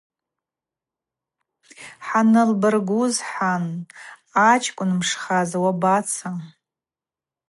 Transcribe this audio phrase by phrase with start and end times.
[2.05, 3.65] Хӏанылбгӏуз хӏан:
[4.47, 6.29] А чкӏвын мшхаз, уабаца?